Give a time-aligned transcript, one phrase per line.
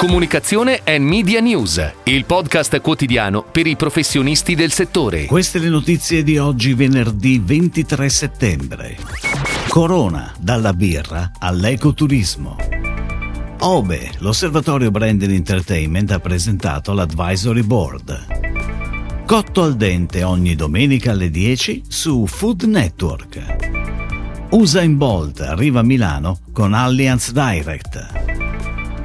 [0.00, 5.26] Comunicazione e Media News, il podcast quotidiano per i professionisti del settore.
[5.26, 8.96] Queste le notizie di oggi venerdì 23 settembre.
[9.68, 12.56] Corona, dalla birra all'ecoturismo.
[13.58, 19.24] OBE, l'osservatorio Brand and Entertainment, ha presentato l'Advisory Board.
[19.26, 24.48] Cotto al dente ogni domenica alle 10 su Food Network.
[24.52, 28.19] Usain Bolt arriva a Milano con Allianz Direct.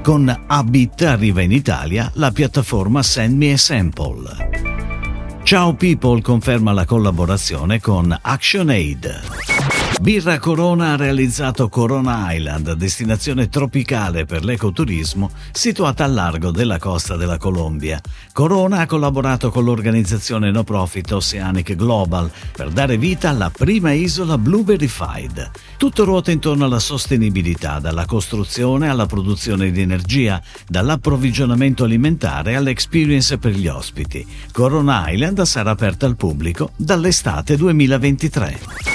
[0.06, 5.40] Con Abit arriva in Italia la piattaforma Send Me a Sample.
[5.42, 9.75] Ciao People conferma la collaborazione con ActionAid.
[10.02, 17.16] Birra Corona ha realizzato Corona Island, destinazione tropicale per l'ecoturismo situata al largo della costa
[17.16, 18.00] della Colombia.
[18.34, 24.38] Corona ha collaborato con l'organizzazione no profit Oceanic Global per dare vita alla prima isola
[24.38, 25.52] Blueberryfied.
[25.78, 33.54] Tutto ruota intorno alla sostenibilità, dalla costruzione alla produzione di energia, dall'approvvigionamento alimentare all'experience per
[33.54, 34.28] gli ospiti.
[34.52, 38.95] Corona Island sarà aperta al pubblico dall'estate 2023.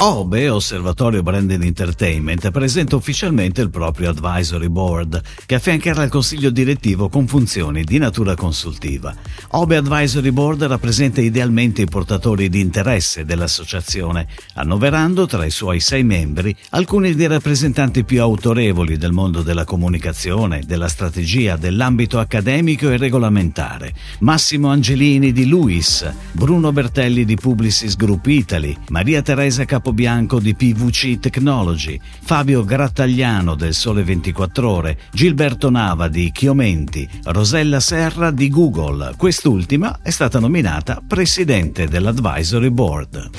[0.00, 6.50] OBE, Osservatorio Brand and Entertainment, presenta ufficialmente il proprio Advisory Board, che affiancherà il consiglio
[6.50, 9.12] direttivo con funzioni di natura consultiva.
[9.48, 16.04] OBE Advisory Board rappresenta idealmente i portatori di interesse dell'associazione, annoverando tra i suoi sei
[16.04, 22.98] membri alcuni dei rappresentanti più autorevoli del mondo della comunicazione, della strategia, dell'ambito accademico e
[22.98, 23.92] regolamentare.
[24.20, 30.54] Massimo Angelini di Luis, Bruno Bertelli di Publicis Group Italy, Maria Teresa Capo Capobianco di
[30.54, 38.50] PVC Technology, Fabio Grattagliano del Sole 24 Ore, Gilberto Nava di Chiomenti, Rosella Serra di
[38.50, 39.14] Google.
[39.16, 43.30] Quest'ultima è stata nominata presidente dell'Advisory Board.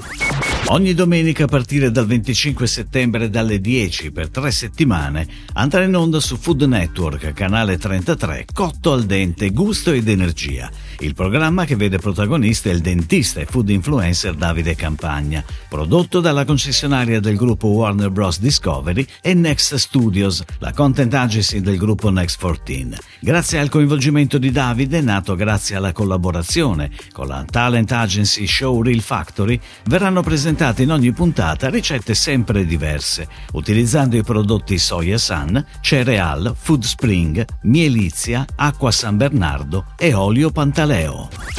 [0.67, 6.19] Ogni domenica a partire dal 25 settembre dalle 10 per tre settimane andrà in onda
[6.19, 10.69] su Food Network, canale 33, Cotto al dente, gusto ed energia.
[10.99, 17.19] Il programma che vede protagonista il dentista e food influencer Davide Campagna, prodotto dalla concessionaria
[17.19, 18.39] del gruppo Warner Bros.
[18.39, 22.97] Discovery e Next Studios, la content agency del gruppo Next 14.
[23.21, 28.99] Grazie al coinvolgimento di Davide, nato grazie alla collaborazione con la talent agency Show Real
[28.99, 36.55] Factory, verranno presentate in ogni puntata ricette sempre diverse, utilizzando i prodotti Soya Sun, Cereal,
[36.57, 41.58] Food Spring, Mielizia, Acqua San Bernardo e Olio Pantaleo.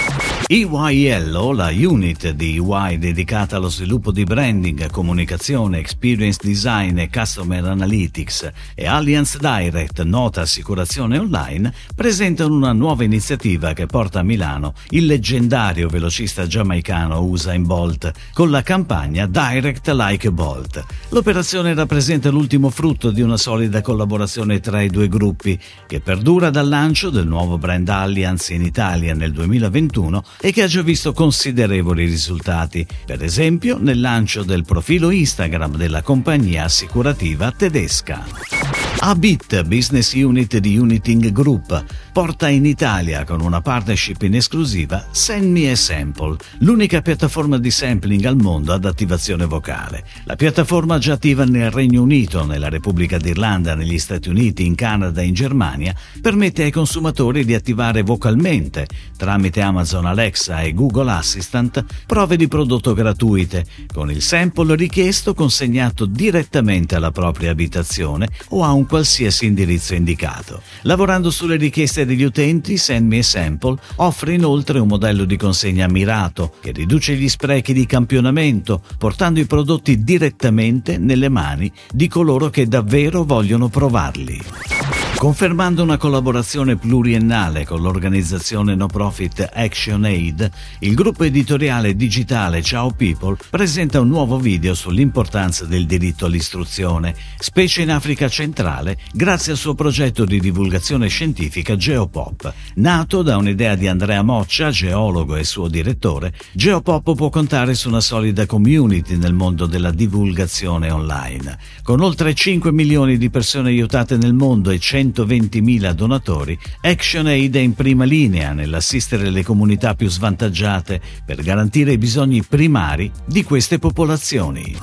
[0.50, 0.70] Leo.
[0.70, 7.08] EY Yellow, la unit di EY dedicata allo sviluppo di branding, comunicazione, experience design e
[7.08, 14.22] customer analytics, e Allianz Direct, nota assicurazione online, presentano una nuova iniziativa che porta a
[14.24, 20.84] Milano il leggendario velocista giamaicano Usain Bolt con la campagna Direct Like Bolt.
[21.10, 25.56] L'operazione rappresenta l'ultimo frutto di una solida collaborazione tra i due gruppi
[25.86, 30.66] che perdura dal lancio del nuovo brand Allianz in Italia nel 2021 e che ha
[30.66, 38.59] già visto considerevoli risultati, per esempio nel lancio del profilo Instagram della compagnia assicurativa tedesca.
[38.98, 45.50] Abit, business unit di Uniting Group, porta in Italia con una partnership in esclusiva Send
[45.50, 50.04] Me a Sample, l'unica piattaforma di sampling al mondo ad attivazione vocale.
[50.24, 55.22] La piattaforma già attiva nel Regno Unito, nella Repubblica d'Irlanda, negli Stati Uniti, in Canada
[55.22, 58.86] e in Germania, permette ai consumatori di attivare vocalmente,
[59.16, 66.04] tramite Amazon Alexa e Google Assistant, prove di prodotto gratuite, con il sample richiesto consegnato
[66.04, 70.62] direttamente alla propria abitazione o a un qualsiasi indirizzo indicato.
[70.82, 76.54] Lavorando sulle richieste degli utenti, Send Me Sample offre inoltre un modello di consegna mirato
[76.60, 82.66] che riduce gli sprechi di campionamento, portando i prodotti direttamente nelle mani di coloro che
[82.66, 84.79] davvero vogliono provarli.
[85.20, 93.36] Confermando una collaborazione pluriennale con l'organizzazione no profit ActionAid, il gruppo editoriale digitale Ciao People
[93.50, 99.74] presenta un nuovo video sull'importanza del diritto all'istruzione, specie in Africa centrale, grazie al suo
[99.74, 102.54] progetto di divulgazione scientifica Geopop.
[102.76, 108.00] Nato da un'idea di Andrea Moccia, geologo e suo direttore, Geopop può contare su una
[108.00, 111.58] solida community nel mondo della divulgazione online.
[111.82, 117.60] Con oltre 5 milioni di persone aiutate nel mondo e 100 120.000 donatori, ActionAid è
[117.60, 123.78] in prima linea nell'assistere le comunità più svantaggiate per garantire i bisogni primari di queste
[123.78, 124.76] popolazioni.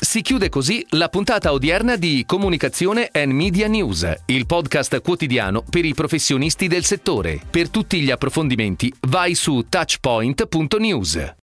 [0.00, 5.86] Si chiude così la puntata odierna di Comunicazione and Media News, il podcast quotidiano per
[5.86, 7.40] i professionisti del settore.
[7.48, 11.40] Per tutti gli approfondimenti vai su touchpoint.news.